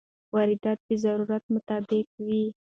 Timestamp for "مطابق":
1.55-2.07